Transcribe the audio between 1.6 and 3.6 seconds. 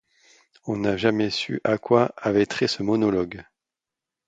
à quoi avait trait ce monologue.